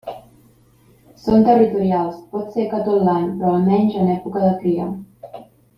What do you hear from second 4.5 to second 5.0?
cria.